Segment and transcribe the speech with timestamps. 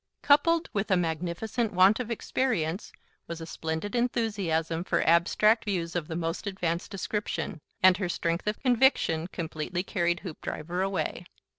[0.23, 2.91] Coupled with a magnificent want of experience
[3.27, 8.47] was a splendid enthusiasm for abstract views of the most advanced description, and her strength
[8.47, 11.27] of conviction completely carried Hoopdriver away.